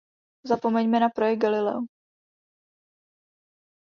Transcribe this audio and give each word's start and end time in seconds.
Zapomeňme 0.49 0.99
na 0.99 1.09
projekt 1.15 1.41
Galileo. 1.43 1.81